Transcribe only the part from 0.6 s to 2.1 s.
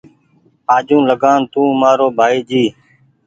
آجوٚنٚ لگآن تونٚ مآرو